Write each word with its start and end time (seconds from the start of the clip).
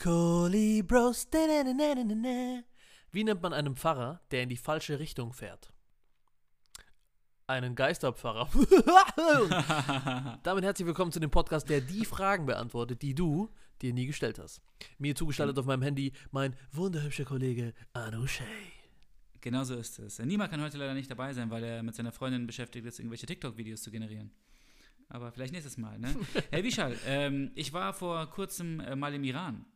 Kolibros. 0.00 1.26
Wie 3.10 3.24
nennt 3.24 3.42
man 3.42 3.52
einen 3.52 3.74
Pfarrer, 3.74 4.20
der 4.30 4.44
in 4.44 4.48
die 4.48 4.56
falsche 4.56 5.00
Richtung 5.00 5.32
fährt? 5.32 5.72
Einen 7.48 7.74
Geisterpfarrer. 7.74 8.48
Damit 10.44 10.62
herzlich 10.62 10.86
willkommen 10.86 11.10
zu 11.10 11.18
dem 11.18 11.32
Podcast, 11.32 11.68
der 11.68 11.80
die 11.80 12.04
Fragen 12.04 12.46
beantwortet, 12.46 13.02
die 13.02 13.12
du 13.12 13.50
dir 13.82 13.92
nie 13.92 14.06
gestellt 14.06 14.38
hast. 14.38 14.62
Mir 14.98 15.16
zugeschaltet 15.16 15.58
auf 15.58 15.66
meinem 15.66 15.82
Handy 15.82 16.12
mein 16.30 16.54
wunderhübscher 16.70 17.24
Kollege 17.24 17.74
Anushay. 17.92 18.46
Genau 19.40 19.64
so 19.64 19.74
ist 19.74 19.98
es. 19.98 20.20
Niemand 20.20 20.52
kann 20.52 20.62
heute 20.62 20.78
leider 20.78 20.94
nicht 20.94 21.10
dabei 21.10 21.32
sein, 21.32 21.50
weil 21.50 21.64
er 21.64 21.82
mit 21.82 21.96
seiner 21.96 22.12
Freundin 22.12 22.46
beschäftigt 22.46 22.86
ist, 22.86 23.00
irgendwelche 23.00 23.26
TikTok-Videos 23.26 23.82
zu 23.82 23.90
generieren. 23.90 24.30
Aber 25.08 25.32
vielleicht 25.32 25.52
nächstes 25.52 25.76
Mal, 25.76 25.98
ne? 25.98 26.14
Herr 26.52 26.62
Wischal, 26.62 26.96
ähm, 27.04 27.50
ich 27.56 27.72
war 27.72 27.92
vor 27.94 28.30
kurzem 28.30 28.78
äh, 28.78 28.94
mal 28.94 29.12
im 29.12 29.24
Iran. 29.24 29.66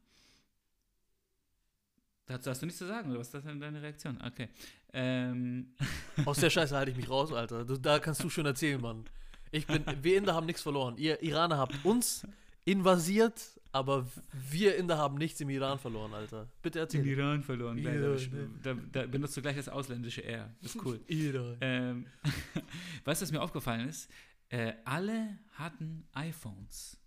Dazu 2.33 2.51
hast 2.51 2.63
du 2.63 2.67
nichts 2.67 2.79
zu 2.79 2.87
sagen, 2.87 3.11
oder 3.11 3.21
was 3.21 3.29
ist 3.29 3.35
das 3.35 3.45
denn 3.45 3.61
deine 3.61 3.83
Reaktion? 3.83 4.19
Okay. 4.25 4.49
Ähm. 4.93 5.75
Aus 6.25 6.39
der 6.39 6.51
Scheiße 6.51 6.75
halte 6.75 6.91
ich 6.91 6.97
mich 6.97 7.11
raus, 7.11 7.33
Alter. 7.33 7.65
Du, 7.65 7.77
da 7.77 7.99
kannst 7.99 8.25
du 8.25 8.31
schon 8.31 8.47
erzählen, 8.47 8.81
Mann. 8.81 9.05
Ich 9.51 9.67
bin, 9.67 9.85
wir 10.01 10.17
Inder 10.17 10.35
haben 10.35 10.47
nichts 10.47 10.63
verloren. 10.63 10.97
Ihr 10.97 11.23
Iraner 11.23 11.59
habt 11.59 11.85
uns 11.85 12.27
invasiert, 12.65 13.61
aber 13.71 14.07
wir 14.51 14.77
Inder 14.77 14.97
haben 14.97 15.19
nichts 15.19 15.41
im 15.43 15.51
Iran 15.51 15.79
verloren, 15.79 16.15
Alter. 16.15 16.49
Bitte 16.63 16.79
erzähl. 16.79 17.01
Im 17.01 17.19
Iran 17.19 17.43
verloren. 17.43 17.77
Iran. 17.77 18.61
Da, 18.63 18.75
da, 18.93 19.07
benutzt 19.07 19.37
du 19.37 19.43
gleich 19.43 19.57
das 19.57 19.69
ausländische 19.69 20.25
R. 20.25 20.55
Das 20.63 20.75
ist 20.75 20.85
cool. 20.85 21.01
Iran. 21.07 21.57
Ähm, 21.61 22.07
weißt 23.05 23.21
du, 23.21 23.25
was 23.25 23.33
mir 23.33 23.43
aufgefallen 23.43 23.89
ist? 23.89 24.11
Äh, 24.49 24.73
alle 24.87 25.39
hatten 25.53 26.07
iPhones. 26.13 26.99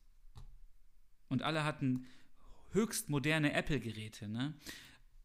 Und 1.29 1.41
alle 1.41 1.63
hatten 1.63 2.05
höchst 2.71 3.09
moderne 3.09 3.53
Apple-Geräte, 3.53 4.27
ne? 4.27 4.53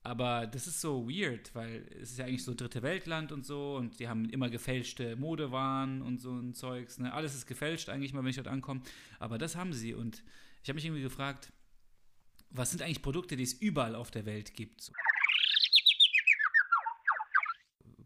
Aber 0.03 0.47
das 0.47 0.67
ist 0.67 0.81
so 0.81 1.09
weird, 1.09 1.55
weil 1.55 1.87
es 2.01 2.13
ist 2.13 2.19
ja 2.19 2.25
eigentlich 2.25 2.45
so 2.45 2.55
dritte 2.55 2.83
Weltland 2.83 3.33
und 3.33 3.45
so 3.45 3.77
und 3.77 3.99
die 3.99 4.09
haben 4.09 4.31
immer 4.31 4.49
gefälschte 4.49 5.15
Modewaren 5.17 6.01
und 6.01 6.19
so 6.19 6.33
ein 6.33 6.55
Zeugs. 6.55 6.99
Ne? 6.99 7.13
Alles 7.13 7.35
ist 7.35 7.47
gefälscht 7.47 7.91
eigentlich 7.91 8.15
mal, 8.15 8.23
wenn 8.23 8.31
ich 8.31 8.37
dort 8.37 8.49
ankomme. 8.49 8.81
Aber 9.19 9.37
das 9.37 9.57
haben 9.57 9.75
sie 9.75 9.93
und 9.93 10.25
ich 10.63 10.71
habe 10.71 10.77
mich 10.77 10.87
irgendwie 10.87 11.03
gefragt, 11.03 11.53
was 12.49 12.71
sind 12.71 12.83
eigentlich 12.83 13.03
Produkte, 13.03 13.37
die 13.37 13.43
es 13.43 13.53
überall 13.53 13.95
auf 13.95 14.11
der 14.11 14.25
Welt 14.25 14.55
gibt? 14.55 14.81
So. 14.81 14.93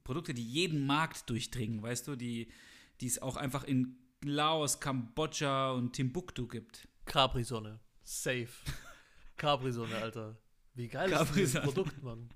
Produkte, 0.02 0.34
die 0.34 0.44
jeden 0.44 0.84
Markt 0.84 1.30
durchdringen, 1.30 1.80
weißt 1.80 2.08
du, 2.08 2.16
die, 2.16 2.48
die 3.00 3.06
es 3.06 3.22
auch 3.22 3.36
einfach 3.36 3.64
in 3.64 3.96
Laos, 4.22 4.80
Kambodscha 4.80 5.70
und 5.72 5.92
Timbuktu 5.92 6.46
gibt. 6.46 6.88
Capri-Sonne. 7.06 7.80
Safe. 8.02 8.48
Capri-Sonne, 9.36 9.96
Alter. 9.96 10.36
Wie 10.74 10.88
geil 10.88 11.12
ist 11.12 11.34
dieses 11.34 11.60
Produkt, 11.62 12.02
Mann. 12.02 12.28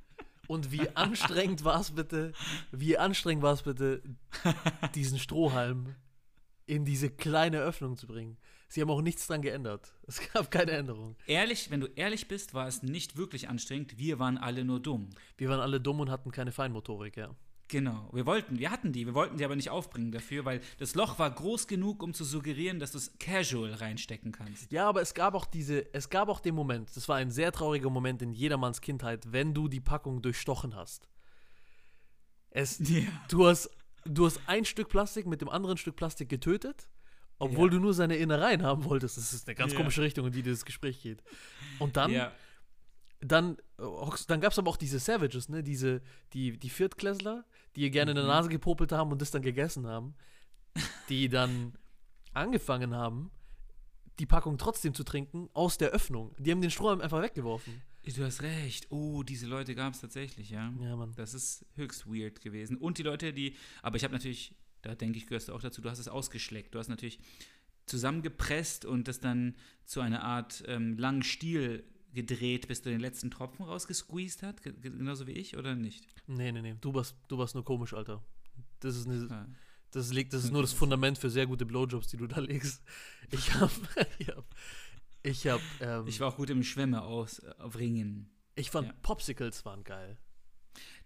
Und 0.47 0.72
wie 0.72 0.89
anstrengend 0.97 1.64
war 1.64 1.81
es 1.81 1.91
bitte, 1.91 2.33
wie 2.72 2.97
anstrengend 2.97 3.42
war 3.42 3.53
es 3.53 3.62
bitte, 3.62 4.03
diesen 4.94 5.19
Strohhalm 5.19 5.94
in 6.64 6.84
diese 6.84 7.11
kleine 7.11 7.61
Öffnung 7.61 7.97
zu 7.97 8.06
bringen. 8.06 8.39
Sie 8.69 8.81
haben 8.81 8.91
auch 8.91 9.00
nichts 9.00 9.27
dran 9.27 9.42
geändert. 9.42 9.92
Es 10.06 10.20
gab 10.33 10.50
keine 10.50 10.72
Änderung. 10.72 11.16
Ehrlich, 11.27 11.70
wenn 11.70 11.81
du 11.81 11.86
ehrlich 11.97 12.28
bist, 12.28 12.55
war 12.55 12.66
es 12.66 12.83
nicht 12.83 13.16
wirklich 13.16 13.48
anstrengend. 13.48 13.98
Wir 13.98 14.19
waren 14.19 14.39
alle 14.39 14.64
nur 14.64 14.81
dumm. 14.81 15.11
Wir 15.36 15.48
waren 15.48 15.61
alle 15.61 15.81
dumm 15.81 16.00
und 16.00 16.11
hatten 16.11 16.31
keine 16.31 16.53
Feinmotorik, 16.53 17.16
ja. 17.16 17.34
Genau, 17.69 18.08
wir 18.12 18.24
wollten, 18.24 18.58
wir 18.58 18.70
hatten 18.70 18.92
die, 18.92 19.05
wir 19.05 19.12
wollten 19.12 19.36
die 19.36 19.44
aber 19.44 19.55
nicht 19.55 19.69
aufbringen 19.69 20.11
dafür, 20.11 20.47
weil 20.47 20.62
das 20.78 20.94
Loch 20.94 21.19
war 21.19 21.30
groß 21.30 21.66
genug, 21.66 22.02
um 22.02 22.14
zu 22.14 22.25
suggerieren, 22.25 22.78
dass 22.78 22.92
du 22.92 22.98
es 22.98 23.12
casual 23.19 23.75
reinstecken 23.75 24.33
kannst. 24.33 24.72
Ja, 24.72 24.88
aber 24.88 25.02
es 25.02 25.12
gab 25.12 25.34
auch 25.34 25.44
diese, 25.44 25.92
es 25.92 26.08
gab 26.08 26.30
auch 26.30 26.41
den 26.41 26.55
Moment, 26.55 26.97
das 26.97 27.08
war 27.10 27.16
ein 27.16 27.30
sehr 27.30 27.52
trauriger 27.52 27.91
Moment 27.91 28.22
in 28.22 28.33
jedermanns 28.33 28.80
Kindheit, 28.80 29.33
wenn 29.33 29.52
du 29.52 29.69
die 29.69 29.80
Packung 29.80 30.22
durchstochen 30.22 30.75
hast. 30.77 31.08
Es, 32.48 32.78
ja. 32.88 33.02
du 33.28 33.47
hast, 33.47 33.70
du 34.06 34.25
hast 34.25 34.41
ein 34.47 34.64
Stück 34.64 34.88
Plastik 34.88 35.26
mit 35.26 35.43
dem 35.43 35.50
anderen 35.50 35.76
Stück 35.76 35.97
Plastik 35.97 36.31
getötet, 36.31 36.88
obwohl 37.38 37.69
ja. 37.69 37.72
du 37.72 37.81
nur 37.81 37.93
seine 37.93 38.16
Innereien 38.16 38.62
haben 38.62 38.84
wolltest. 38.84 39.19
Das 39.19 39.34
ist 39.34 39.47
eine 39.47 39.54
ganz 39.54 39.72
ja. 39.72 39.78
komische 39.78 40.00
Richtung, 40.00 40.26
in 40.26 40.32
die 40.32 40.43
dieses 40.43 40.64
Gespräch 40.64 41.03
geht. 41.03 41.22
Und 41.78 41.98
dann 41.98 42.31
dann, 43.20 43.56
dann 43.76 44.41
gab 44.41 44.53
es 44.53 44.59
aber 44.59 44.70
auch 44.70 44.76
diese 44.76 44.98
Savages, 44.98 45.48
ne? 45.48 45.62
Diese, 45.62 46.03
die, 46.32 46.59
die 46.59 46.70
Viertklässler, 46.70 47.44
die 47.77 47.83
ihr 47.83 47.91
gerne 47.91 48.12
in 48.12 48.17
der 48.17 48.25
mhm. 48.25 48.31
Nase 48.31 48.49
gepopelt 48.49 48.93
haben 48.93 49.12
und 49.12 49.21
das 49.21 49.31
dann 49.31 49.43
gegessen 49.43 49.87
haben, 49.87 50.15
die 51.09 51.29
dann 51.29 51.75
angefangen 52.33 52.95
haben, 52.95 53.31
die 54.19 54.27
Packung 54.27 54.59
trotzdem 54.59 54.95
zu 54.95 55.05
trinken 55.05 55.49
aus 55.53 55.79
der 55.79 55.91
Öffnung. 55.91 56.34
Die 56.39 56.51
haben 56.51 56.61
den 56.61 56.71
Strohhalm 56.71 57.01
einfach 57.01 57.23
weggeworfen. 57.23 57.83
Du 58.05 58.25
hast 58.25 58.43
recht. 58.43 58.87
Oh, 58.91 59.23
diese 59.23 59.47
Leute 59.47 59.75
gab 59.75 59.93
es 59.93 60.01
tatsächlich, 60.01 60.51
ja. 60.51 60.73
Ja, 60.81 60.97
Mann. 60.97 61.12
Das 61.17 61.34
ist 61.34 61.67
höchst 61.75 62.06
weird 62.06 62.41
gewesen. 62.41 62.79
Und 62.79 62.97
die 62.97 63.03
Leute, 63.03 63.34
die. 63.34 63.55
Aber 63.83 63.97
ich 63.97 64.05
habe 64.05 64.15
natürlich, 64.15 64.55
da 64.81 64.95
denke 64.95 65.19
ich, 65.19 65.27
gehörst 65.27 65.49
du 65.49 65.55
auch 65.55 65.61
dazu, 65.61 65.83
du 65.83 65.91
hast 65.91 65.99
es 65.99 66.09
ausgeschleckt. 66.09 66.75
Du 66.75 66.79
hast 66.79 66.89
natürlich 66.89 67.19
zusammengepresst 67.85 68.87
und 68.87 69.09
das 69.09 69.21
dann 69.21 69.56
zu 69.85 70.00
einer 70.00 70.23
Art 70.23 70.65
ähm, 70.67 70.97
langen 70.97 71.23
Stiel 71.23 71.85
gedreht, 72.12 72.69
bis 72.69 72.82
du 72.82 72.91
den 72.91 73.00
letzten 73.00 73.30
Tropfen 73.30 73.64
rausgesqueezed 73.64 74.42
hast? 74.42 74.62
Genauso 74.62 75.26
wie 75.26 75.32
ich 75.32 75.56
oder 75.56 75.74
nicht? 75.74 76.06
Nee, 76.26 76.52
nee, 76.52 76.62
nee. 76.62 76.76
Du 76.80 76.94
warst, 76.94 77.16
du 77.28 77.38
warst 77.38 77.54
nur 77.54 77.64
komisch, 77.64 77.94
Alter. 77.94 78.22
Das 78.80 78.96
ist 78.96 79.06
eine. 79.06 79.30
Ah. 79.30 79.46
Das, 79.91 80.12
liegt, 80.12 80.32
das 80.32 80.44
ist 80.44 80.52
nur 80.52 80.62
das 80.62 80.72
Fundament 80.74 81.19
für 81.19 81.30
sehr 81.30 81.46
gute 81.46 81.66
Blowjobs, 81.66 82.08
die 82.08 82.16
du 82.16 82.26
da 82.26 82.41
legst. 82.41 82.82
Ich 83.30 83.54
hab. 83.54 83.70
ich 84.19 84.28
hab. 84.28 84.44
Ich, 85.22 85.46
hab, 85.46 85.60
ähm, 85.80 86.06
ich 86.06 86.20
war 86.20 86.28
auch 86.28 86.36
gut 86.36 86.50
im 86.50 86.62
Schwemme 86.62 87.02
aus, 87.02 87.44
auf 87.58 87.76
Ringen. 87.78 88.30
Ich 88.54 88.70
fand 88.70 88.88
ja. 88.88 88.94
Popsicles 89.02 89.64
waren 89.64 89.84
geil. 89.84 90.16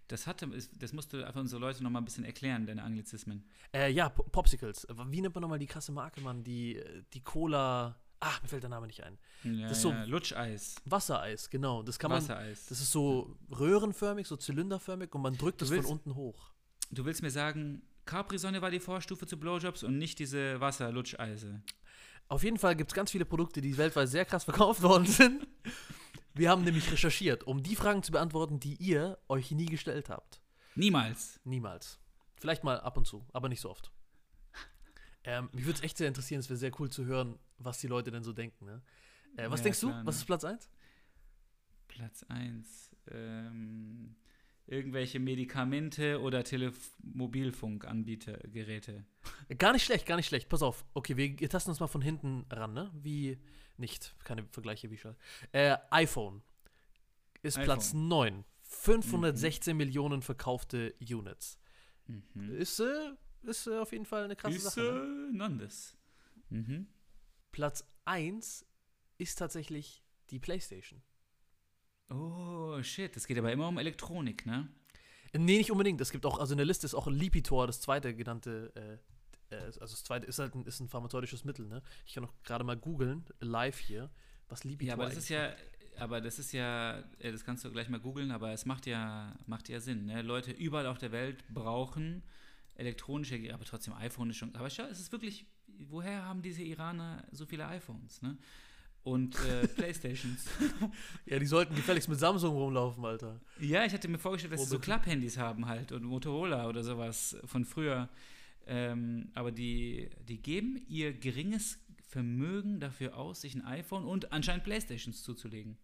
Das 0.09 0.27
hatte, 0.27 0.49
das 0.79 0.93
musst 0.93 1.13
du 1.13 1.25
einfach 1.25 1.41
unsere 1.41 1.61
Leute 1.61 1.83
noch 1.83 1.91
mal 1.91 2.01
ein 2.01 2.05
bisschen 2.05 2.25
erklären, 2.25 2.67
deine 2.67 2.83
Anglizismen. 2.83 3.45
Äh, 3.73 3.91
ja, 3.91 4.11
Popsicles. 4.11 4.87
Wie 5.07 5.21
nennt 5.23 5.35
man 5.35 5.41
nochmal 5.41 5.59
die 5.59 5.67
krasse 5.67 5.93
Marke, 5.93 6.21
Mann? 6.21 6.45
Die, 6.45 6.83
die 7.15 7.23
Cola. 7.23 7.97
Ah, 8.25 8.39
mir 8.41 8.49
fällt 8.49 8.63
der 8.63 8.71
Name 8.71 8.87
nicht 8.87 9.03
ein. 9.03 9.19
Ja, 9.43 9.67
das 9.67 9.79
ist 9.79 9.83
so 9.83 9.91
ja. 9.91 10.05
Lutscheis. 10.05 10.77
Wassereis, 10.85 11.51
genau. 11.51 11.83
Das 11.83 11.99
kann 11.99 12.09
man. 12.09 12.23
Wassereis. 12.23 12.67
Das 12.67 12.81
ist 12.81 12.93
so 12.93 13.37
röhrenförmig, 13.51 14.29
so 14.29 14.37
zylinderförmig 14.37 15.13
und 15.13 15.23
man 15.23 15.37
drückt 15.37 15.61
das 15.61 15.71
willst, 15.71 15.89
von 15.89 15.99
unten 15.99 16.15
hoch. 16.15 16.53
Du 16.93 17.05
willst 17.05 17.21
mir 17.23 17.33
sagen, 17.33 17.83
Capri-Sonne 18.07 18.63
war 18.63 18.71
die 18.71 18.79
Vorstufe 18.79 19.27
zu 19.27 19.41
Blowjobs 19.41 19.83
und 19.83 19.99
nicht 19.99 20.21
diese 20.21 20.61
Wasser-Lutscheise. 20.61 21.63
Auf 22.29 22.45
jeden 22.45 22.59
Fall 22.59 22.77
gibt 22.77 22.93
es 22.93 22.95
ganz 22.95 23.11
viele 23.11 23.25
Produkte, 23.25 23.61
die 23.61 23.77
weltweit 23.77 24.09
sehr 24.09 24.25
krass 24.25 24.45
verkauft 24.45 24.83
worden 24.85 25.07
sind. 25.07 25.49
Wir 26.33 26.49
haben 26.49 26.63
nämlich 26.63 26.93
recherchiert, 26.93 27.43
um 27.43 27.65
die 27.65 27.75
Fragen 27.75 28.05
zu 28.05 28.13
beantworten, 28.13 28.61
die 28.61 28.75
ihr 28.75 29.19
euch 29.29 29.51
nie 29.51 29.67
gestellt 29.67 30.11
habt. 30.11 30.41
Niemals. 30.77 31.41
Niemals. 31.43 31.99
Vielleicht 32.37 32.63
mal 32.63 32.79
ab 32.79 32.97
und 32.97 33.05
zu, 33.05 33.27
aber 33.33 33.49
nicht 33.49 33.61
so 33.61 33.69
oft. 33.69 33.91
Ähm, 35.25 35.49
mich 35.53 35.65
würde 35.65 35.79
es 35.79 35.85
echt 35.85 35.97
sehr 35.99 36.09
interessieren, 36.09 36.41
es 36.41 36.49
wäre 36.49 36.59
sehr 36.59 36.73
cool 36.81 36.91
zu 36.91 37.05
hören, 37.05 37.39
was 37.65 37.81
die 37.81 37.87
Leute 37.87 38.11
denn 38.11 38.23
so 38.23 38.33
denken. 38.33 38.65
Ne? 38.65 38.83
Äh, 39.37 39.51
was 39.51 39.61
ja, 39.61 39.65
denkst 39.65 39.81
klar, 39.81 40.01
du? 40.01 40.07
Was 40.07 40.17
ne? 40.17 40.21
ist 40.21 40.27
Platz 40.27 40.45
1? 40.45 40.71
Platz 41.89 42.25
1. 42.29 42.97
Ähm, 43.11 44.15
irgendwelche 44.67 45.21
Medikamente 45.21 46.21
oder 46.21 46.43
Mobilfunkanbietergeräte. 47.03 49.05
Gar 49.59 49.73
nicht 49.73 49.85
schlecht, 49.85 50.07
gar 50.07 50.17
nicht 50.17 50.27
schlecht. 50.27 50.49
Pass 50.49 50.63
auf. 50.63 50.85
Okay, 50.95 51.17
wir 51.17 51.49
tasten 51.49 51.71
uns 51.71 51.81
mal 51.81 51.89
von 51.89 52.03
hinten 52.03 52.47
ran, 52.51 52.73
ne? 52.73 52.91
Wie 52.95 53.39
nicht. 53.77 54.15
Keine 54.25 54.45
Vergleiche 54.45 54.91
wie 54.91 54.99
schon. 54.99 55.17
Äh, 55.53 55.77
iPhone 55.91 56.43
ist 57.43 57.59
iPhone. 57.59 57.65
Platz 57.65 57.93
9. 57.93 58.45
516 58.63 59.75
mhm. 59.75 59.79
Millionen 59.79 60.23
verkaufte 60.23 60.95
Units. 61.01 61.59
Mhm. 62.07 62.57
Ist, 62.57 62.81
äh, 62.81 63.13
ist 63.43 63.67
äh, 63.67 63.79
auf 63.79 63.93
jeden 63.93 64.07
Fall 64.07 64.25
eine 64.25 64.37
krasse 64.37 64.57
ist, 64.57 64.63
Sache. 64.63 64.81
Ne? 64.81 65.29
Äh, 65.31 65.37
Nandes. 65.37 65.97
Mhm. 66.49 66.87
Platz 67.53 67.85
1 68.07 68.67
ist 69.19 69.39
tatsächlich 69.39 70.03
die 70.31 70.39
PlayStation. 70.39 71.03
Oh, 72.11 72.83
shit. 72.83 73.15
Das 73.15 73.27
geht 73.27 73.39
aber 73.39 73.53
immer 73.53 73.69
um 73.69 73.79
Elektronik, 73.79 74.45
ne? 74.47 74.69
Nee, 75.35 75.59
nicht 75.59 75.71
unbedingt. 75.71 76.01
Es 76.01 76.11
gibt 76.11 76.27
auch, 76.27 76.39
also 76.39 76.53
in 76.53 76.59
der 76.59 76.67
Liste 76.67 76.87
ist 76.87 76.95
auch 76.95 77.07
Lipitor, 77.07 77.67
das 77.67 77.81
zweite 77.81 78.15
genannte, 78.15 79.01
äh, 79.51 79.55
äh, 79.55 79.65
also 79.65 79.81
das 79.81 80.05
zweite 80.05 80.27
ist 80.27 80.39
halt 80.39 80.55
ein, 80.55 80.65
ist 80.67 80.81
ein 80.81 80.89
pharmazeutisches 80.89 81.45
Mittel, 81.45 81.67
ne? 81.69 81.83
Ich 82.07 82.15
kann 82.15 82.25
auch 82.25 82.35
gerade 82.43 82.65
mal 82.65 82.77
googeln, 82.77 83.25
live 83.41 83.79
hier, 83.79 84.11
was 84.49 84.65
Lipitor 84.65 84.89
Ja, 84.89 84.95
aber 84.95 85.07
das 85.07 85.17
ist 85.17 85.29
ja, 85.31 85.55
aber 85.99 86.21
das 86.21 86.39
ist 86.39 86.53
ja, 86.53 86.99
äh, 87.19 87.33
das 87.33 87.45
kannst 87.45 87.65
du 87.65 87.71
gleich 87.71 87.89
mal 87.89 88.01
googeln, 88.01 88.31
aber 88.31 88.53
es 88.53 88.67
macht 88.67 88.87
ja, 88.87 89.35
macht 89.47 89.71
ja 89.71 89.81
Sinn, 89.81 90.05
ne? 90.07 90.21
Leute 90.21 90.51
überall 90.51 90.87
auf 90.87 90.99
der 90.99 91.13
Welt 91.13 91.45
brauchen 91.49 92.23
elektronische, 92.75 93.53
aber 93.53 93.65
trotzdem 93.65 93.95
iPhone 93.95 94.31
ist 94.31 94.37
schon, 94.37 94.55
aber 94.55 94.71
schau, 94.71 94.85
es 94.85 95.01
ist 95.01 95.13
wirklich, 95.13 95.47
woher 95.79 96.25
haben 96.25 96.43
diese 96.43 96.63
Iraner 96.63 97.25
so 97.33 97.47
viele 97.47 97.67
iPhones, 97.67 98.23
ne? 98.23 98.37
und 99.05 99.37
äh, 99.45 99.67
Playstations. 99.77 100.47
ja, 101.27 101.39
die 101.39 101.47
sollten 101.47 101.75
gefälligst 101.75 102.09
mit 102.09 102.19
Samsung 102.19 102.55
rumlaufen, 102.55 103.05
Alter. 103.05 103.41
Ja, 103.61 103.85
ich 103.85 103.93
hatte 103.93 104.09
mir 104.09 104.19
vorgestellt, 104.19 104.53
dass 104.53 104.63
sie 104.63 104.69
so 104.69 104.79
Klapphandys 104.79 105.39
haben 105.39 105.67
halt 105.67 105.93
und 105.93 106.05
Motorola 106.05 106.69
oder 106.69 106.85
sowas 106.85 107.37
von 107.45 107.65
früher. 107.65 108.09
Ähm, 108.67 109.31
aber 109.35 109.51
die, 109.51 110.09
die 110.29 110.41
geben 110.41 110.81
ihr 110.87 111.13
geringes 111.13 111.79
Vermögen 112.07 112.79
dafür 112.79 113.17
aus, 113.17 113.41
sich 113.41 113.55
ein 113.55 113.65
iPhone 113.65 114.05
und 114.05 114.33
anscheinend 114.33 114.65
Playstations 114.65 115.23
zuzulegen. 115.25 115.79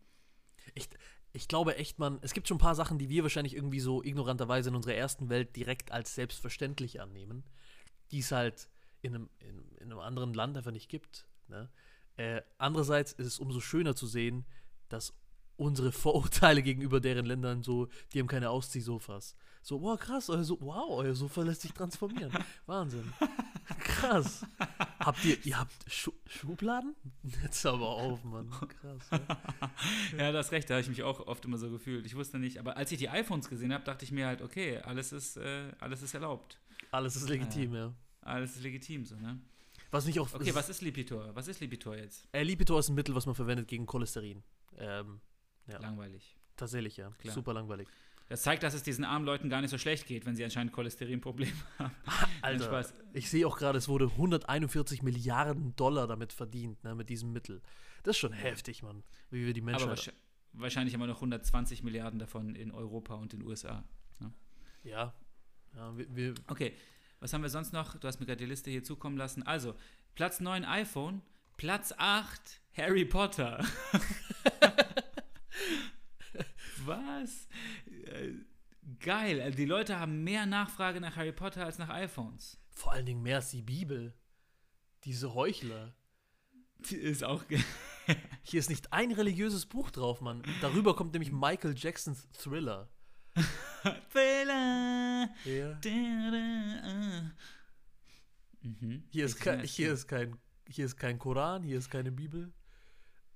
Ich, 0.75 0.89
ich 1.33 1.49
glaube 1.49 1.77
echt, 1.77 1.99
man, 1.99 2.19
es 2.23 2.35
gibt 2.35 2.47
schon 2.47 2.59
ein 2.59 2.61
paar 2.61 2.75
Sachen, 2.77 2.99
die 2.99 3.09
wir 3.09 3.23
wahrscheinlich 3.25 3.55
irgendwie 3.55 3.81
so 3.81 4.05
ignoranterweise 4.05 4.69
in 4.69 4.77
unserer 4.77 4.95
ersten 4.95 5.29
Welt 5.29 5.57
direkt 5.57 5.91
als 5.91 6.15
selbstverständlich 6.15 7.01
annehmen, 7.01 7.43
die 8.13 8.21
es 8.21 8.31
halt 8.31 8.69
in 9.03 9.15
einem, 9.15 9.31
in, 9.39 9.77
in 9.79 9.93
einem 9.93 10.01
anderen 10.01 10.35
Land 10.35 10.57
einfach 10.57 10.73
nicht 10.73 10.89
gibt. 10.89 11.27
Ne? 11.49 11.69
Äh, 12.17 12.43
andererseits 12.59 13.13
ist 13.13 13.27
es 13.27 13.39
umso 13.39 13.61
schöner 13.61 13.95
zu 13.95 14.07
sehen, 14.07 14.45
dass 14.89 15.15
unsere 15.57 15.93
Vorurteile 15.93 16.63
gegenüber 16.65 17.01
deren 17.01 17.27
Ländern 17.27 17.63
so, 17.63 17.89
die 18.13 18.21
haben 18.21 18.29
keine 18.29 18.51
Ausziehsofas. 18.51 19.37
So, 19.63 19.83
wow, 19.83 19.99
krass, 19.99 20.31
euer 20.31 20.45
so 20.45 20.59
wow, 20.61 20.99
euer 20.99 21.15
Sofa 21.15 21.43
lässt 21.43 21.63
sich 21.63 21.73
transformieren. 21.73 22.33
Wahnsinn. 22.67 23.13
Krass. 23.81 24.47
Habt 24.99 25.25
ihr, 25.25 25.37
ihr 25.45 25.59
habt 25.59 25.75
Schu 25.87 26.13
Schubladen? 26.27 26.95
Jetzt 27.43 27.67
aber 27.67 27.89
auf, 27.89 28.25
Mann. 28.25 28.51
Krass. 28.51 29.11
Ja, 30.13 30.19
ja 30.19 30.33
das 30.33 30.47
ist 30.47 30.53
recht, 30.53 30.71
da 30.71 30.75
habe 30.75 30.83
ich 30.83 30.89
mich 30.89 31.03
auch 31.03 31.27
oft 31.27 31.45
immer 31.45 31.59
so 31.59 31.71
gefühlt. 31.71 32.07
Ich 32.07 32.17
wusste 32.17 32.39
nicht, 32.39 32.59
aber 32.59 32.77
als 32.77 32.93
ich 32.93 32.99
die 32.99 33.09
iPhones 33.09 33.49
gesehen 33.49 33.73
habe, 33.73 33.85
dachte 33.85 34.05
ich 34.05 34.13
mir 34.13 34.27
halt, 34.27 34.43
okay, 34.43 34.79
alles 34.79 35.13
ist, 35.13 35.37
äh, 35.37 35.73
alles 35.81 36.03
ist 36.03 36.15
erlaubt. 36.15 36.59
Alles 36.91 37.17
ist 37.17 37.29
legitim, 37.29 37.75
äh, 37.75 37.79
ja. 37.79 37.95
Alles 38.29 38.57
ist 38.57 38.63
legitim, 38.63 39.05
so, 39.05 39.17
ne? 39.17 39.41
Was 39.91 40.05
nicht 40.05 40.21
auch. 40.21 40.33
Okay, 40.35 40.55
was 40.55 40.69
ist 40.69 40.83
Lipitor? 40.83 41.35
Was 41.35 41.49
ist 41.49 41.61
Lipitor 41.61 41.97
jetzt? 41.97 42.29
Äh, 42.33 42.43
Lipitor 42.43 42.79
ist 42.79 42.89
ein 42.91 42.95
Mittel, 42.95 43.15
was 43.15 43.27
man 43.27 43.35
verwendet 43.35 43.69
gegen 43.69 43.87
Cholesterin. 43.87 44.43
Ähm, 44.77 45.21
ja. 45.67 45.79
Langweilig. 45.79 46.37
Tatsächlich, 46.57 46.97
ja. 46.97 47.11
Klar. 47.19 47.35
Super 47.35 47.55
langweilig. 47.55 47.89
Das 48.29 48.43
zeigt, 48.43 48.63
dass 48.63 48.75
es 48.75 48.83
diesen 48.83 49.05
armen 49.05 49.25
Leuten 49.25 49.49
gar 49.49 49.63
nicht 49.63 49.71
so 49.71 49.79
schlecht 49.79 50.07
geht, 50.07 50.27
wenn 50.27 50.37
sie 50.37 50.45
anscheinend 50.45 50.73
Cholesterinprobleme 50.73 51.53
haben. 51.79 51.95
Alter, 52.43 52.65
Spaß. 52.65 52.95
ich 53.15 53.31
sehe 53.31 53.47
auch 53.47 53.57
gerade, 53.57 53.79
es 53.79 53.89
wurde 53.89 54.07
141 54.07 55.03
Milliarden 55.03 55.75
Dollar 55.77 56.07
damit 56.07 56.35
verdient, 56.35 56.85
ne, 56.85 56.95
mit 56.95 57.09
diesem 57.09 57.33
Mittel. 57.33 57.63
Das 58.03 58.17
ist 58.17 58.19
schon 58.19 58.35
heftig, 58.35 58.83
Mann, 58.83 59.03
wie 59.31 59.47
wir 59.47 59.55
die 59.55 59.63
Menschen. 59.63 59.89
Aber 59.89 59.99
wahrscheinlich 60.53 60.93
immer 60.93 61.07
noch 61.07 61.17
120 61.17 61.83
Milliarden 61.83 62.19
davon 62.19 62.55
in 62.55 62.71
Europa 62.71 63.15
und 63.15 63.33
in 63.33 63.41
den 63.41 63.49
USA. 63.49 63.85
Ne? 64.21 64.33
Ja. 64.85 65.15
ja 65.75 65.97
wir, 65.97 66.15
wir 66.15 66.35
okay, 66.49 66.75
was 67.21 67.33
haben 67.33 67.43
wir 67.43 67.51
sonst 67.51 67.73
noch? 67.73 67.97
Du 67.97 68.07
hast 68.07 68.21
mir 68.21 68.27
gerade 68.27 68.39
die 68.39 68.47
Liste 68.47 68.71
hier 68.71 68.85
zukommen 68.85 69.17
lassen. 69.17 69.43
Also, 69.43 69.75
Platz 70.15 70.41
9 70.41 70.65
iPhone, 70.65 71.23
Platz 71.57 71.93
8 71.97 72.61
Harry 72.77 73.05
Potter. 73.05 73.65
Was? 76.85 77.49
Äh, 78.05 78.33
geil. 79.01 79.41
Also 79.41 79.57
die 79.57 79.65
Leute 79.65 79.99
haben 79.99 80.23
mehr 80.25 80.47
Nachfrage 80.47 81.01
nach 81.01 81.17
Harry 81.17 81.33
Potter 81.33 81.65
als 81.65 81.79
nach 81.79 81.89
iPhones. 81.89 82.59
Vor 82.71 82.93
allen 82.93 83.07
Dingen 83.07 83.23
mehr 83.23 83.37
als 83.37 83.51
die 83.51 83.63
Bibel. 83.63 84.15
Diese 85.05 85.35
Heuchler. 85.35 85.95
Die 86.79 86.97
ist 86.97 87.25
auch. 87.25 87.45
Hier 88.43 88.61
ist 88.61 88.71
nicht 88.71 88.93
ein 88.93 89.13
religiöses 89.13 89.67
Buch 89.67 89.91
drauf, 89.91 90.21
Mann. 90.21 90.43
Darüber 90.61 90.95
kommt 90.97 91.13
nämlich 91.13 91.33
Michael 91.33 91.75
Jacksons 91.77 92.29
Thriller. 92.31 92.89
Thriller. 94.13 95.29
Ja. 95.45 95.79
Mhm. 98.63 99.05
Hier, 99.11 99.25
ist 99.25 99.41
kein, 99.41 99.63
hier, 99.65 99.93
ist 99.93 100.07
kein, 100.07 100.37
hier 100.69 100.85
ist 100.85 100.97
kein 100.97 101.19
Koran, 101.19 101.63
hier 101.63 101.79
ist 101.79 101.91
keine 101.91 102.11
Bibel. 102.11 102.53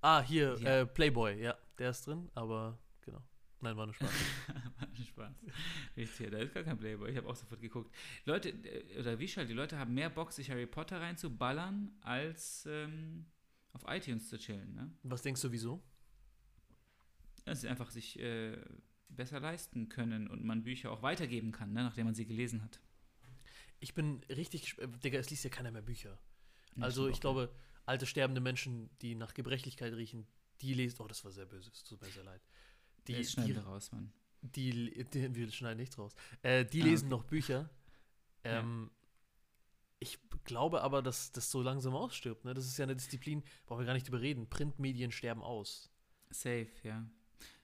Ah, 0.00 0.21
hier, 0.21 0.59
ja. 0.59 0.81
äh, 0.81 0.87
Playboy, 0.87 1.41
ja, 1.41 1.56
der 1.79 1.91
ist 1.91 2.06
drin, 2.06 2.29
aber 2.35 2.79
genau. 3.03 3.23
Nein, 3.61 3.77
war 3.77 3.87
nur 3.87 3.94
Spaß. 3.94 4.11
war 4.79 4.89
nur 4.89 5.06
Spaß. 5.06 5.35
Richtig, 5.97 6.31
da 6.31 6.39
ist 6.39 6.53
gar 6.53 6.65
kein 6.65 6.77
Playboy. 6.77 7.11
Ich 7.11 7.17
habe 7.17 7.29
auch 7.29 7.37
sofort 7.37 7.61
geguckt. 7.61 7.95
Leute, 8.25 8.49
äh, 8.49 8.99
oder 8.99 9.19
wie 9.19 9.29
schall, 9.29 9.47
die 9.47 9.53
Leute 9.53 9.79
haben 9.79 9.95
mehr 9.95 10.11
Bock, 10.11 10.33
sich 10.33 10.50
Harry 10.50 10.67
Potter 10.67 11.00
reinzuballern, 11.00 11.93
als 12.00 12.67
ähm, 12.67 13.27
auf 13.73 13.85
iTunes 13.87 14.29
zu 14.29 14.38
chillen. 14.38 14.75
Ne? 14.75 14.91
Was 15.05 15.23
denkst 15.23 15.41
du, 15.41 15.53
wieso? 15.53 15.81
Dass 17.45 17.61
sie 17.61 17.69
einfach 17.69 17.91
sich 17.91 18.19
äh, 18.19 18.56
besser 19.17 19.41
leisten 19.41 19.88
können 19.88 20.29
und 20.29 20.44
man 20.44 20.62
Bücher 20.62 20.91
auch 20.91 21.03
weitergeben 21.03 21.53
kann, 21.53 21.73
ne, 21.73 21.82
nachdem 21.82 22.06
man 22.06 22.14
sie 22.14 22.26
gelesen 22.26 22.62
hat. 22.62 22.81
Ich 23.81 23.94
bin 23.94 24.23
richtig, 24.29 24.76
Digga, 25.03 25.19
es 25.19 25.31
liest 25.31 25.44
ja 25.44 25.50
keiner 25.50 25.70
mehr 25.70 25.82
Bücher. 25.82 26.19
Also 26.81 27.09
ich 27.09 27.20
glaube, 27.20 27.55
alte 27.85 28.06
sterbende 28.06 28.41
Menschen, 28.41 28.91
die 29.00 29.14
nach 29.14 29.35
Gebrechlichkeit 29.35 29.93
riechen, 29.93 30.26
die 30.61 30.75
lesen, 30.75 31.00
oh, 31.00 31.09
das 31.09 31.25
war 31.25 31.32
sehr 31.32 31.47
böse, 31.47 31.70
es 31.73 31.85
tut 31.85 32.00
mir 32.00 32.11
sehr 32.11 32.25
leid. 32.25 32.41
Die, 33.09 33.14
Jetzt 33.14 33.32
schneiden 33.32 33.56
wir 33.56 33.64
raus, 33.64 33.91
Mann. 33.93 34.12
Die, 34.43 35.05
die, 35.12 35.35
wir 35.35 35.50
schneiden 35.50 35.79
nichts 35.79 35.99
raus. 35.99 36.14
Äh, 36.43 36.64
die 36.64 36.82
ah, 36.82 36.85
lesen 36.85 37.12
okay. 37.12 37.23
noch 37.23 37.25
Bücher. 37.25 37.70
Ähm, 38.44 38.91
ja. 38.91 39.03
Ich 40.00 40.19
glaube 40.43 40.82
aber, 40.82 41.00
dass 41.00 41.31
das 41.31 41.49
so 41.49 41.62
langsam 41.62 41.94
ausstirbt. 41.94 42.44
Ne? 42.44 42.55
Das 42.55 42.67
ist 42.67 42.76
ja 42.76 42.82
eine 42.82 42.97
Disziplin, 42.97 43.44
brauchen 43.67 43.82
wir 43.82 43.87
gar 43.87 43.93
nicht 43.93 44.09
überreden. 44.09 44.49
Printmedien 44.49 45.12
sterben 45.12 45.43
aus. 45.43 45.93
Safe, 46.31 46.67
ja. 46.82 47.09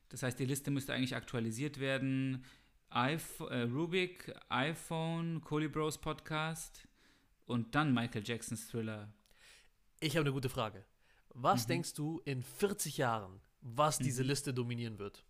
Das 0.09 0.23
heißt, 0.23 0.39
die 0.39 0.45
Liste 0.45 0.71
müsste 0.71 0.95
eigentlich 0.95 1.17
aktualisiert 1.17 1.81
werden. 1.81 2.45
Äh, 2.91 3.19
Rubik, 3.63 4.33
iPhone, 4.49 5.43
Colibros 5.43 5.99
Podcast 5.99 6.89
und 7.47 7.75
dann 7.75 7.93
Michael 7.93 8.23
Jacksons 8.25 8.69
Thriller. 8.69 9.13
Ich 10.01 10.17
habe 10.17 10.25
eine 10.25 10.33
gute 10.33 10.49
Frage. 10.49 10.85
Was 11.35 11.65
mhm. 11.65 11.69
denkst 11.69 11.95
du 11.95 12.21
in 12.25 12.43
40 12.43 12.97
Jahren, 12.97 13.41
was 13.61 13.99
diese 13.99 14.23
mhm. 14.23 14.29
Liste 14.31 14.55
dominieren 14.55 14.99
wird? 14.99 15.25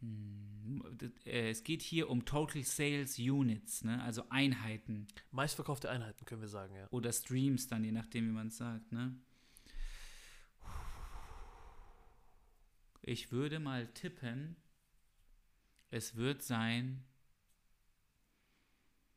Hm, 0.00 0.82
äh, 1.24 1.50
es 1.50 1.62
geht 1.62 1.82
hier 1.82 2.10
um 2.10 2.24
Total 2.24 2.62
Sales 2.64 3.18
Units, 3.18 3.84
ne? 3.84 4.02
also 4.02 4.24
Einheiten. 4.30 5.06
Meistverkaufte 5.30 5.88
Einheiten, 5.90 6.24
können 6.24 6.40
wir 6.40 6.48
sagen, 6.48 6.74
ja. 6.74 6.88
Oder 6.90 7.12
Streams 7.12 7.68
dann, 7.68 7.84
je 7.84 7.92
nachdem, 7.92 8.26
wie 8.26 8.32
man 8.32 8.48
es 8.48 8.56
sagt. 8.56 8.90
Ne? 8.92 9.16
Ich 13.06 13.30
würde 13.30 13.60
mal 13.60 13.86
tippen, 13.94 14.56
es 15.90 16.16
wird 16.16 16.42
sein 16.42 17.04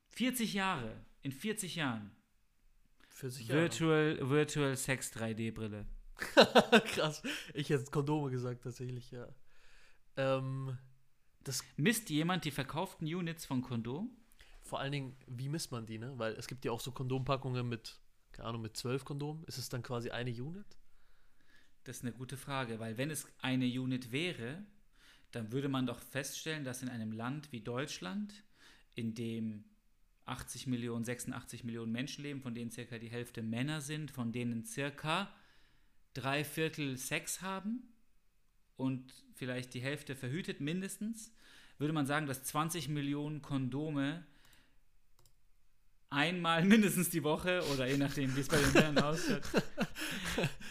40 0.10 0.54
Jahre. 0.54 0.96
In 1.24 1.32
40 1.32 1.76
Jahren. 1.76 2.12
40 3.10 3.48
Jahre. 3.48 3.62
Virtual, 3.62 4.30
Virtual 4.30 4.78
Sex 4.78 5.12
3D-Brille. 5.16 5.88
Krass. 6.86 7.24
Ich 7.56 7.72
hätte 7.72 7.90
Kondome 7.90 8.30
gesagt, 8.30 8.64
tatsächlich, 8.64 9.10
ja. 9.10 9.28
Ähm, 10.18 10.78
das 11.44 11.64
misst 11.76 12.12
jemand 12.12 12.46
die 12.46 12.52
verkauften 12.52 13.08
Units 13.08 13.48
von 13.48 13.64
Kondom? 13.64 14.16
Vor 14.62 14.80
allen 14.80 14.92
Dingen, 14.92 15.18
wie 15.26 15.50
misst 15.50 15.72
man 15.72 15.88
die, 15.88 15.98
ne? 15.98 16.14
Weil 16.18 16.34
es 16.34 16.46
gibt 16.46 16.64
ja 16.64 16.72
auch 16.72 16.80
so 16.80 16.92
Kondompackungen 16.92 17.68
mit, 17.68 18.00
keine 18.34 18.50
Ahnung, 18.50 18.62
mit 18.62 18.78
zwölf 18.78 19.04
Kondomen. 19.04 19.44
Ist 19.46 19.58
es 19.58 19.68
dann 19.70 19.82
quasi 19.82 20.12
eine 20.12 20.30
Unit? 20.30 20.78
Das 21.90 21.98
ist 21.98 22.04
eine 22.04 22.14
gute 22.14 22.38
Frage, 22.38 22.80
weil 22.80 23.00
wenn 23.00 23.10
es 23.10 23.26
eine 23.42 23.66
Unit 23.66 24.12
wäre, 24.12 24.64
dann 25.32 25.52
würde 25.52 25.70
man 25.70 25.88
doch 25.88 26.00
feststellen, 26.00 26.64
dass 26.64 26.84
in 26.84 26.90
einem 26.90 27.12
Land 27.12 27.52
wie 27.52 27.62
Deutschland, 27.62 28.32
in 28.94 29.16
dem 29.16 29.64
80 30.26 30.68
Millionen, 30.68 31.04
86 31.04 31.64
Millionen 31.64 31.92
Menschen 31.92 32.22
leben, 32.22 32.42
von 32.42 32.54
denen 32.54 32.70
circa 32.70 33.00
die 33.00 33.10
Hälfte 33.10 33.42
Männer 33.42 33.82
sind, 33.82 34.12
von 34.12 34.32
denen 34.32 34.68
circa 34.68 35.34
drei 36.14 36.44
Viertel 36.44 36.96
Sex 36.96 37.42
haben 37.42 37.92
und 38.78 39.12
vielleicht 39.34 39.74
die 39.74 39.82
Hälfte 39.82 40.16
verhütet 40.16 40.62
mindestens, 40.62 41.34
würde 41.80 41.96
man 41.96 42.06
sagen, 42.06 42.28
dass 42.28 42.44
20 42.44 42.90
Millionen 42.90 43.42
Kondome 43.42 44.28
einmal 46.12 46.64
mindestens 46.66 47.10
die 47.10 47.24
Woche 47.24 47.64
oder 47.74 47.88
je 47.88 47.98
nachdem, 47.98 48.36
wie 48.36 48.42
es 48.42 48.48
bei 48.48 48.58
den 48.58 48.74
Männern 48.74 49.00
ausschaut, 49.00 49.42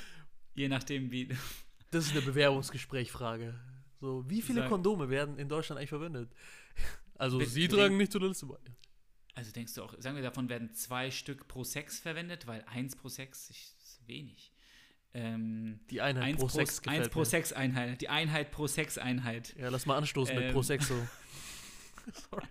je 0.59 0.69
nachdem, 0.69 1.11
wie. 1.11 1.29
Das 1.91 2.05
ist 2.05 2.13
eine 2.13 2.21
Bewerbungsgesprächfrage. 2.21 3.59
So, 3.99 4.23
wie 4.29 4.43
viele 4.43 4.61
Sag, 4.61 4.69
Kondome 4.69 5.09
werden 5.09 5.39
in 5.39 5.49
Deutschland 5.49 5.79
eigentlich 5.79 5.89
verwendet? 5.89 6.31
Also, 7.21 7.41
Sie 7.41 7.67
tragen 7.67 7.97
nicht 7.97 8.13
zu 8.13 8.21
der 8.21 8.29
Liste 8.29 8.47
bei. 8.47 8.59
Also 9.35 9.51
denkst 9.51 9.75
du 9.75 9.83
auch, 9.83 9.93
sagen 9.99 10.15
wir, 10.15 10.23
davon 10.23 10.49
werden 10.49 10.73
zwei 10.73 11.11
Stück 11.11 11.49
pro 11.49 11.65
Sex 11.65 11.99
verwendet, 11.99 12.47
weil 12.47 12.63
eins 12.69 12.95
pro 12.95 13.09
Sex 13.09 13.51
ist 13.51 14.01
wenig. 14.07 14.53
Ähm, 15.15 15.81
die 15.91 16.01
Einheit 16.01 16.25
eins 16.25 16.41
pro, 16.41 16.49
Sex 16.49 16.83
gefällt 16.83 17.05
Eins 17.05 17.13
pro 17.13 17.25
Sex-Einheit. 17.25 18.01
Die 18.01 18.09
Einheit 18.09 18.53
pro 18.53 18.69
Sex-Einheit. 18.69 19.57
Ja, 19.57 19.69
lass 19.69 19.87
mal 19.87 19.97
anstoßen 19.97 20.37
ähm, 20.37 20.45
mit 20.45 20.53
pro 20.53 20.63
Sexo. 20.63 20.95
Sorry. 22.31 22.47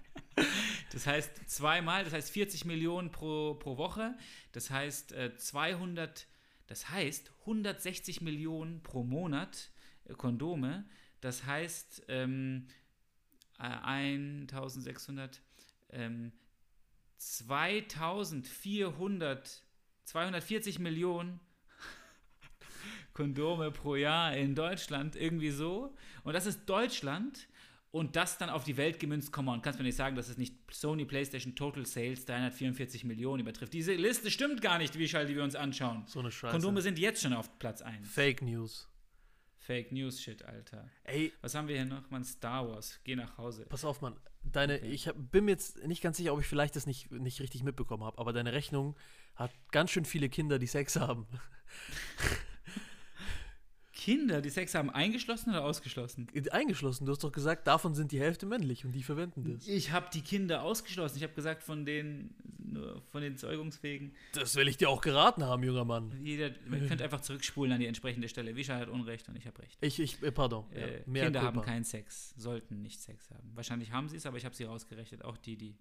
Das 0.91 1.07
heißt 1.07 1.49
zweimal, 1.49 2.03
das 2.03 2.13
heißt 2.13 2.31
40 2.31 2.65
Millionen 2.65 3.11
pro, 3.11 3.55
pro 3.55 3.77
Woche. 3.77 4.17
Das 4.51 4.69
heißt 4.69 5.11
äh, 5.13 5.35
200, 5.35 6.27
das 6.67 6.89
heißt 6.89 7.31
160 7.41 8.21
Millionen 8.21 8.81
pro 8.83 9.03
Monat 9.03 9.71
äh, 10.05 10.13
Kondome. 10.13 10.85
Das 11.21 11.45
heißt 11.45 12.03
ähm, 12.09 12.67
äh, 13.57 13.63
1600, 13.63 15.41
ähm, 15.89 16.31
2400, 17.17 19.63
240 20.03 20.79
Millionen 20.79 21.39
Kondome 23.13 23.71
pro 23.71 23.95
Jahr 23.95 24.35
in 24.35 24.53
Deutschland, 24.53 25.15
irgendwie 25.15 25.51
so. 25.51 25.95
Und 26.23 26.33
das 26.33 26.45
ist 26.45 26.65
Deutschland 26.65 27.47
und 27.91 28.15
das 28.15 28.37
dann 28.37 28.49
auf 28.49 28.63
die 28.63 28.77
Welt 28.77 28.99
gemünzt, 28.99 29.31
komm 29.31 29.47
on, 29.47 29.61
kannst 29.61 29.79
du 29.79 29.83
mir 29.83 29.87
nicht 29.87 29.95
sagen, 29.95 30.15
dass 30.15 30.29
es 30.29 30.37
nicht 30.37 30.55
Sony 30.71 31.05
PlayStation 31.05 31.55
Total 31.55 31.85
Sales 31.85 32.25
344 32.25 33.03
Millionen 33.05 33.41
übertrifft. 33.41 33.73
Diese 33.73 33.93
Liste 33.93 34.29
stimmt 34.29 34.61
gar 34.61 34.77
nicht, 34.77 34.97
wie 34.97 35.07
schall 35.07 35.25
die 35.25 35.35
wir 35.35 35.43
uns 35.43 35.55
anschauen. 35.55 36.03
So 36.07 36.19
eine 36.19 36.31
Scheiße. 36.31 36.51
Kondome 36.51 36.81
sind 36.81 36.99
jetzt 36.99 37.21
schon 37.21 37.33
auf 37.33 37.57
Platz 37.59 37.81
1. 37.81 38.07
Fake 38.07 38.41
News. 38.41 38.89
Fake 39.67 39.91
News 39.91 40.21
Shit, 40.21 40.43
Alter. 40.43 40.89
Ey. 41.03 41.33
Was 41.41 41.53
haben 41.53 41.67
wir 41.67 41.75
hier 41.75 41.85
noch? 41.85 42.09
Man, 42.09 42.23
Star 42.23 42.69
Wars. 42.69 42.99
Geh 43.03 43.15
nach 43.15 43.37
Hause. 43.37 43.65
Pass 43.67 43.83
auf, 43.83 44.01
Mann. 44.01 44.15
Deine, 44.43 44.75
okay. 44.75 44.87
Ich 44.91 45.07
hab, 45.09 45.15
bin 45.31 45.45
mir 45.45 45.51
jetzt 45.51 45.85
nicht 45.85 46.01
ganz 46.01 46.15
sicher, 46.15 46.33
ob 46.33 46.39
ich 46.39 46.47
vielleicht 46.47 46.77
das 46.77 46.85
nicht, 46.85 47.11
nicht 47.11 47.41
richtig 47.41 47.63
mitbekommen 47.63 48.03
habe, 48.03 48.17
aber 48.17 48.31
deine 48.31 48.53
Rechnung 48.53 48.95
hat 49.35 49.51
ganz 49.71 49.91
schön 49.91 50.05
viele 50.05 50.29
Kinder, 50.29 50.57
die 50.57 50.67
Sex 50.67 50.95
haben. 50.95 51.27
Kinder, 54.07 54.41
die 54.41 54.49
Sex 54.49 54.73
haben, 54.73 54.89
eingeschlossen 54.89 55.49
oder 55.49 55.65
ausgeschlossen? 55.65 56.27
Eingeschlossen. 56.51 57.05
Du 57.05 57.11
hast 57.11 57.25
doch 57.25 57.31
gesagt, 57.33 57.67
davon 57.67 57.93
sind 57.93 58.13
die 58.13 58.21
Hälfte 58.21 58.45
männlich 58.45 58.85
und 58.85 58.93
die 58.93 59.03
verwenden 59.03 59.43
das. 59.43 59.67
Ich 59.67 59.91
habe 59.91 60.07
die 60.13 60.21
Kinder 60.21 60.63
ausgeschlossen. 60.63 61.17
Ich 61.17 61.23
habe 61.23 61.33
gesagt, 61.33 61.61
von 61.61 61.85
den, 61.85 62.33
von 63.11 63.21
den 63.21 63.35
Zeugungsfähigen. 63.35 64.13
Das 64.31 64.55
will 64.55 64.69
ich 64.69 64.77
dir 64.77 64.89
auch 64.89 65.01
geraten 65.01 65.43
haben, 65.43 65.61
junger 65.61 65.83
Mann. 65.83 66.17
Jeder, 66.23 66.51
man 66.69 66.87
könnte 66.87 67.03
einfach 67.03 67.19
zurückspulen 67.19 67.73
an 67.73 67.81
die 67.81 67.85
entsprechende 67.85 68.29
Stelle. 68.29 68.55
Wischer 68.55 68.77
hat 68.77 68.87
Unrecht 68.87 69.27
und 69.27 69.35
ich 69.35 69.45
habe 69.45 69.61
Recht. 69.61 69.77
Ich, 69.81 69.99
ich, 69.99 70.23
äh, 70.23 70.31
pardon. 70.31 70.63
Äh, 70.71 70.99
ja, 70.99 71.25
Kinder 71.25 71.41
haben 71.41 71.61
keinen 71.61 71.83
Sex, 71.83 72.33
sollten 72.37 72.81
nicht 72.81 73.01
Sex 73.01 73.29
haben. 73.31 73.51
Wahrscheinlich 73.55 73.91
haben 73.91 74.07
sie 74.07 74.15
es, 74.15 74.25
aber 74.25 74.37
ich 74.37 74.45
habe 74.45 74.55
sie 74.55 74.63
rausgerechnet. 74.63 75.25
Auch 75.25 75.35
die, 75.35 75.57
die 75.57 75.75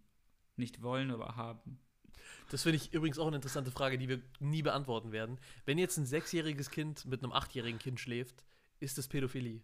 nicht 0.56 0.82
wollen, 0.82 1.12
aber 1.12 1.36
haben. 1.36 1.78
Das 2.50 2.62
finde 2.62 2.76
ich 2.76 2.92
übrigens 2.92 3.18
auch 3.18 3.26
eine 3.26 3.36
interessante 3.36 3.70
Frage, 3.70 3.98
die 3.98 4.08
wir 4.08 4.20
nie 4.40 4.62
beantworten 4.62 5.12
werden. 5.12 5.38
Wenn 5.64 5.78
jetzt 5.78 5.96
ein 5.96 6.06
sechsjähriges 6.06 6.70
Kind 6.70 7.04
mit 7.06 7.22
einem 7.22 7.32
achtjährigen 7.32 7.78
Kind 7.78 8.00
schläft, 8.00 8.44
ist 8.80 8.98
das 8.98 9.08
Pädophilie? 9.08 9.62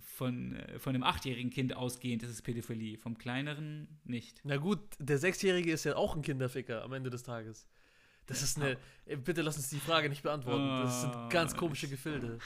Von, 0.00 0.56
äh, 0.56 0.78
von 0.80 0.94
dem 0.94 1.04
achtjährigen 1.04 1.50
Kind 1.50 1.76
ausgehend 1.76 2.24
ist 2.24 2.30
es 2.30 2.42
Pädophilie, 2.42 2.98
vom 2.98 3.18
kleineren 3.18 4.00
nicht. 4.02 4.40
Na 4.42 4.56
gut, 4.56 4.80
der 4.98 5.18
Sechsjährige 5.18 5.70
ist 5.70 5.84
ja 5.84 5.94
auch 5.94 6.16
ein 6.16 6.22
Kinderficker 6.22 6.82
am 6.82 6.92
Ende 6.92 7.08
des 7.08 7.22
Tages. 7.22 7.68
Das 8.26 8.42
ist 8.42 8.58
eine. 8.58 8.76
Bitte 9.24 9.42
lass 9.42 9.56
uns 9.56 9.70
die 9.70 9.78
Frage 9.78 10.08
nicht 10.08 10.22
beantworten. 10.22 10.82
Das 10.82 11.02
sind 11.02 11.14
ah, 11.14 11.28
ganz 11.28 11.56
komische 11.56 11.88
Gefilde. 11.88 12.38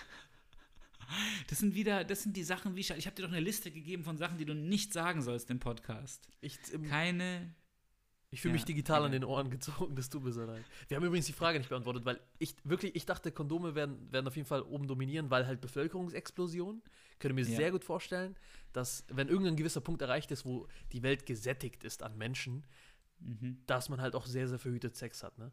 Das 1.48 1.58
sind 1.58 1.74
wieder, 1.74 2.04
das 2.04 2.22
sind 2.22 2.36
die 2.36 2.44
Sachen, 2.44 2.76
wie 2.76 2.80
ich, 2.80 2.90
ich 2.90 3.06
habe 3.06 3.16
dir 3.16 3.22
doch 3.22 3.30
eine 3.30 3.40
Liste 3.40 3.70
gegeben 3.70 4.04
von 4.04 4.16
Sachen, 4.16 4.38
die 4.38 4.44
du 4.44 4.54
nicht 4.54 4.92
sagen 4.92 5.22
sollst 5.22 5.50
im 5.50 5.58
Podcast. 5.58 6.28
Ich, 6.40 6.58
ähm, 6.72 6.84
Keine. 6.84 7.54
Ich 8.30 8.40
fühle 8.40 8.52
ja, 8.52 8.54
mich 8.54 8.64
digital 8.64 9.00
ja. 9.00 9.06
an 9.06 9.12
den 9.12 9.24
Ohren 9.24 9.50
gezogen, 9.50 9.94
das 9.94 10.08
tut 10.08 10.24
mir 10.24 10.32
so 10.32 10.42
leid. 10.42 10.64
Wir 10.88 10.96
haben 10.96 11.04
übrigens 11.04 11.26
die 11.26 11.34
Frage 11.34 11.58
nicht 11.58 11.68
beantwortet, 11.68 12.06
weil 12.06 12.18
ich 12.38 12.54
wirklich, 12.64 12.96
ich 12.96 13.04
dachte, 13.04 13.30
Kondome 13.30 13.74
werden, 13.74 14.10
werden 14.10 14.26
auf 14.26 14.36
jeden 14.36 14.48
Fall 14.48 14.62
oben 14.62 14.86
dominieren, 14.86 15.30
weil 15.30 15.46
halt 15.46 15.60
Bevölkerungsexplosion. 15.60 16.80
Könnte 17.18 17.34
mir 17.34 17.44
ja. 17.44 17.56
sehr 17.56 17.70
gut 17.70 17.84
vorstellen, 17.84 18.34
dass, 18.72 19.04
wenn 19.08 19.28
irgendein 19.28 19.56
gewisser 19.56 19.82
Punkt 19.82 20.00
erreicht 20.00 20.30
ist, 20.30 20.46
wo 20.46 20.66
die 20.92 21.02
Welt 21.02 21.26
gesättigt 21.26 21.84
ist 21.84 22.02
an 22.02 22.16
Menschen, 22.16 22.64
mhm. 23.20 23.58
dass 23.66 23.90
man 23.90 24.00
halt 24.00 24.14
auch 24.14 24.24
sehr, 24.24 24.48
sehr 24.48 24.58
verhütet 24.58 24.96
Sex 24.96 25.22
hat, 25.22 25.36
ne? 25.38 25.52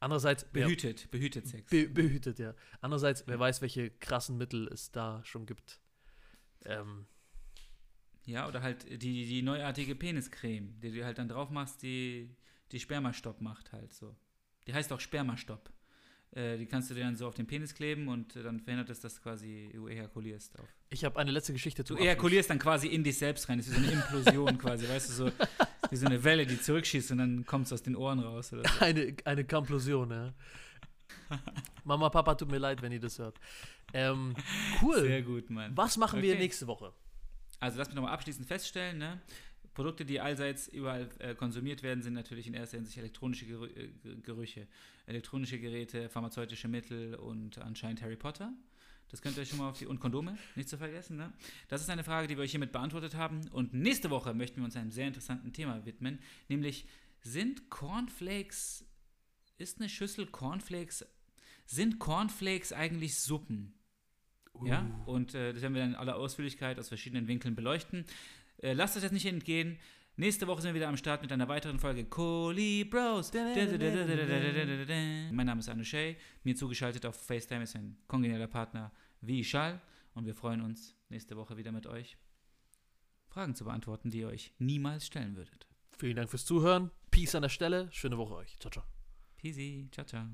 Andererseits. 0.00 0.44
Behütet, 0.44 1.08
wer, 1.10 1.18
behütet 1.18 1.46
Sex. 1.46 1.70
Be, 1.70 1.86
behütet, 1.86 2.38
ja. 2.38 2.54
Andererseits, 2.80 3.24
wer 3.26 3.38
weiß, 3.38 3.60
welche 3.60 3.90
krassen 3.90 4.38
Mittel 4.38 4.66
es 4.68 4.90
da 4.90 5.22
schon 5.24 5.46
gibt. 5.46 5.78
Ähm. 6.64 7.06
Ja, 8.24 8.48
oder 8.48 8.62
halt 8.62 8.84
die, 9.02 9.26
die 9.26 9.42
neuartige 9.42 9.94
Peniscreme, 9.94 10.80
die 10.80 10.92
du 10.92 11.04
halt 11.04 11.18
dann 11.18 11.28
drauf 11.28 11.50
machst, 11.50 11.82
die, 11.82 12.34
die 12.72 12.80
Spermastopp 12.80 13.40
macht 13.40 13.72
halt 13.72 13.92
so. 13.92 14.16
Die 14.66 14.74
heißt 14.74 14.92
auch 14.92 15.00
Spermastopp. 15.00 15.70
Äh, 16.32 16.58
die 16.58 16.66
kannst 16.66 16.90
du 16.90 16.94
dir 16.94 17.02
dann 17.02 17.16
so 17.16 17.26
auf 17.26 17.34
den 17.34 17.46
Penis 17.46 17.74
kleben 17.74 18.08
und 18.08 18.36
dann 18.36 18.60
verhindert 18.60 18.88
es, 18.90 19.00
dass 19.00 19.20
quasi 19.20 19.70
du 19.74 19.88
ejakulierst 19.88 20.58
auf. 20.58 20.68
Ich 20.90 21.04
habe 21.04 21.18
eine 21.18 21.30
letzte 21.30 21.52
Geschichte 21.52 21.84
zu. 21.84 21.94
Du 21.94 22.02
ejakulierst 22.02 22.48
dann 22.48 22.58
quasi 22.58 22.86
in 22.86 23.02
dich 23.02 23.18
selbst 23.18 23.48
rein. 23.48 23.58
Das 23.58 23.66
ist 23.66 23.74
so 23.74 23.82
eine 23.82 23.90
Implosion 23.90 24.56
quasi, 24.58 24.88
weißt 24.88 25.08
du, 25.08 25.12
so 25.12 25.32
wie 25.90 25.96
so 25.96 26.06
eine 26.06 26.22
Welle, 26.24 26.46
die 26.46 26.60
zurückschießt 26.60 27.10
und 27.12 27.18
dann 27.18 27.46
kommt 27.46 27.66
es 27.66 27.72
aus 27.72 27.82
den 27.82 27.96
Ohren 27.96 28.20
raus. 28.20 28.52
Oder 28.52 28.68
so. 28.68 28.84
Eine, 28.84 29.14
eine 29.24 29.44
Kamplosion, 29.44 30.10
ja. 30.10 30.32
Mama, 31.84 32.08
Papa, 32.08 32.34
tut 32.34 32.50
mir 32.50 32.58
leid, 32.58 32.82
wenn 32.82 32.92
ihr 32.92 33.00
das 33.00 33.18
hört. 33.18 33.38
Ähm, 33.92 34.34
cool. 34.82 35.00
Sehr 35.00 35.22
gut, 35.22 35.50
Mann. 35.50 35.76
Was 35.76 35.96
machen 35.96 36.18
okay. 36.18 36.28
wir 36.28 36.34
nächste 36.36 36.66
Woche? 36.66 36.92
Also 37.58 37.78
lass 37.78 37.88
mich 37.88 37.96
nochmal 37.96 38.12
abschließend 38.12 38.46
feststellen, 38.46 38.98
ne? 38.98 39.20
Produkte, 39.74 40.04
die 40.04 40.20
allseits 40.20 40.68
überall 40.68 41.08
äh, 41.18 41.34
konsumiert 41.34 41.82
werden, 41.82 42.02
sind 42.02 42.14
natürlich 42.14 42.46
in 42.46 42.54
erster 42.54 42.76
Hinsicht 42.76 42.98
elektronische 42.98 43.46
Gerü 43.46 43.66
äh, 43.68 44.16
Gerüche, 44.22 44.66
elektronische 45.06 45.58
Geräte, 45.58 46.08
pharmazeutische 46.08 46.68
Mittel 46.68 47.14
und 47.14 47.58
anscheinend 47.58 48.02
Harry 48.02 48.16
Potter. 48.16 48.52
Das 49.10 49.22
könnt 49.22 49.36
ihr 49.36 49.42
euch 49.42 49.48
schon 49.48 49.58
mal 49.58 49.68
auf 49.68 49.78
die. 49.78 49.86
Und 49.86 50.00
Kondome, 50.00 50.38
nicht 50.54 50.68
zu 50.68 50.78
vergessen. 50.78 51.16
Ne? 51.16 51.32
Das 51.68 51.80
ist 51.80 51.90
eine 51.90 52.04
Frage, 52.04 52.28
die 52.28 52.36
wir 52.36 52.44
euch 52.44 52.50
hiermit 52.50 52.72
beantwortet 52.72 53.14
haben. 53.14 53.48
Und 53.48 53.74
nächste 53.74 54.10
Woche 54.10 54.34
möchten 54.34 54.58
wir 54.58 54.64
uns 54.64 54.76
einem 54.76 54.90
sehr 54.90 55.06
interessanten 55.08 55.52
Thema 55.52 55.84
widmen, 55.84 56.20
nämlich 56.48 56.86
sind 57.22 57.68
Cornflakes, 57.70 58.84
ist 59.58 59.78
eine 59.78 59.88
Schüssel 59.88 60.26
Cornflakes, 60.26 61.04
sind 61.66 61.98
Cornflakes 61.98 62.72
eigentlich 62.72 63.20
Suppen? 63.20 63.74
Uh. 64.54 64.66
Ja, 64.66 65.02
und 65.06 65.34
äh, 65.34 65.52
das 65.52 65.62
werden 65.62 65.74
wir 65.74 65.82
dann 65.82 65.90
in 65.90 65.96
aller 65.96 66.16
Ausführlichkeit 66.16 66.78
aus 66.78 66.88
verschiedenen 66.88 67.28
Winkeln 67.28 67.54
beleuchten. 67.54 68.04
Äh, 68.58 68.72
lasst 68.72 68.96
euch 68.96 69.02
das 69.02 69.12
nicht 69.12 69.26
entgehen. 69.26 69.78
Nächste 70.20 70.46
Woche 70.46 70.60
sind 70.60 70.74
wir 70.74 70.74
wieder 70.74 70.88
am 70.88 70.98
Start 70.98 71.22
mit 71.22 71.32
einer 71.32 71.48
weiteren 71.48 71.78
Folge 71.78 72.04
Kohli 72.04 72.84
Bros. 72.84 73.32
Mein 73.32 75.46
Name 75.46 75.60
ist 75.60 75.70
Anushay. 75.70 76.18
Mir 76.44 76.54
zugeschaltet 76.54 77.06
auf 77.06 77.16
FaceTime 77.16 77.62
ist 77.62 77.74
ein 77.74 77.96
kongenialer 78.06 78.46
Partner 78.46 78.92
wie 79.22 79.42
Schall. 79.42 79.80
Und 80.12 80.26
wir 80.26 80.34
freuen 80.34 80.60
uns, 80.60 80.94
nächste 81.08 81.38
Woche 81.38 81.56
wieder 81.56 81.72
mit 81.72 81.86
euch 81.86 82.18
Fragen 83.28 83.54
zu 83.54 83.64
beantworten, 83.64 84.10
die 84.10 84.18
ihr 84.18 84.28
euch 84.28 84.52
niemals 84.58 85.06
stellen 85.06 85.36
würdet. 85.36 85.66
Vielen 85.96 86.16
Dank 86.16 86.28
fürs 86.28 86.44
Zuhören. 86.44 86.90
Peace 87.10 87.34
an 87.34 87.40
der 87.40 87.48
Stelle. 87.48 87.88
Schöne 87.90 88.18
Woche 88.18 88.34
euch. 88.34 88.58
Ciao, 88.58 88.70
ciao. 88.70 88.84
Peasy. 89.38 89.88
Ciao, 89.90 90.04
ciao. 90.04 90.26